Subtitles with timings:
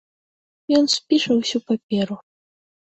[0.77, 2.21] Ён спіша ўсю паперу.